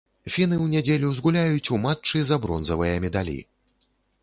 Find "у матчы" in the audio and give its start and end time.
1.77-2.25